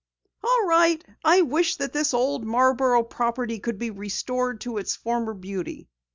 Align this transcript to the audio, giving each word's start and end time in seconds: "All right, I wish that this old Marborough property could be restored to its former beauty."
"All 0.43 0.65
right, 0.65 1.05
I 1.23 1.43
wish 1.43 1.75
that 1.75 1.93
this 1.93 2.15
old 2.15 2.43
Marborough 2.43 3.03
property 3.03 3.59
could 3.59 3.77
be 3.77 3.91
restored 3.91 4.61
to 4.61 4.79
its 4.79 4.95
former 4.95 5.35
beauty." 5.35 5.89